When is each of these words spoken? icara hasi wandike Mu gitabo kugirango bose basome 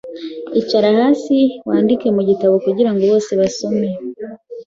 icara 0.59 0.89
hasi 0.99 1.37
wandike 1.67 2.07
Mu 2.15 2.21
gitabo 2.29 2.55
kugirango 2.65 3.01
bose 3.11 3.31
basome 3.39 3.89